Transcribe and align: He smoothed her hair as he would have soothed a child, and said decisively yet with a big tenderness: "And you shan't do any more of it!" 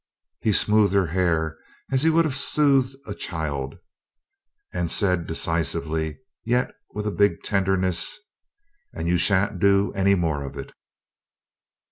He 0.39 0.51
smoothed 0.51 0.95
her 0.95 1.05
hair 1.05 1.59
as 1.91 2.01
he 2.01 2.09
would 2.09 2.25
have 2.25 2.35
soothed 2.35 2.95
a 3.05 3.13
child, 3.13 3.77
and 4.73 4.89
said 4.89 5.27
decisively 5.27 6.17
yet 6.43 6.71
with 6.89 7.05
a 7.05 7.11
big 7.11 7.43
tenderness: 7.43 8.17
"And 8.91 9.07
you 9.07 9.19
shan't 9.19 9.59
do 9.59 9.93
any 9.93 10.15
more 10.15 10.43
of 10.43 10.57
it!" 10.57 10.73